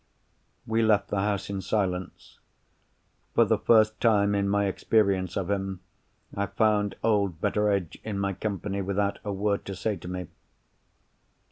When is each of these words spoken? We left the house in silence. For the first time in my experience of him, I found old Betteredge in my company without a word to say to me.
We 0.65 0.81
left 0.81 1.09
the 1.09 1.19
house 1.19 1.47
in 1.47 1.61
silence. 1.61 2.39
For 3.35 3.45
the 3.45 3.59
first 3.59 3.99
time 4.01 4.33
in 4.33 4.49
my 4.49 4.65
experience 4.65 5.37
of 5.37 5.51
him, 5.51 5.81
I 6.35 6.47
found 6.47 6.95
old 7.03 7.39
Betteredge 7.39 7.99
in 8.03 8.17
my 8.17 8.33
company 8.33 8.81
without 8.81 9.19
a 9.23 9.31
word 9.31 9.63
to 9.65 9.75
say 9.75 9.97
to 9.97 10.07
me. 10.07 10.25